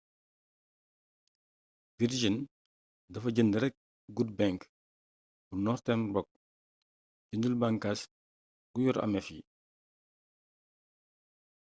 virgin 2.03 2.35
dafa 3.17 3.27
jënd 3.39 3.53
rekk 3.63 3.77
good 4.21 4.31
bank 4.39 4.59
bu 5.49 5.53
northern 5.67 6.03
rock 6.17 6.29
jëndul 7.29 7.55
bànkaas 7.61 7.99
gu 8.73 8.79
yor 8.89 8.97
ameef 9.07 9.27
yi 9.35 9.41